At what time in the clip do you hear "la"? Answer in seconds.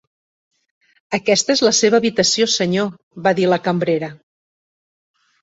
1.67-1.73, 3.53-3.61